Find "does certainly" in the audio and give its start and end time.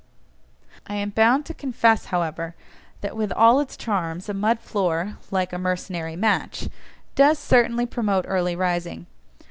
7.13-7.85